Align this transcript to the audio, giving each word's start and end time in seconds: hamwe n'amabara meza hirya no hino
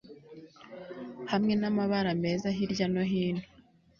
hamwe 1.31 1.53
n'amabara 1.57 2.11
meza 2.23 2.47
hirya 2.57 2.85
no 2.93 3.03
hino 3.11 3.43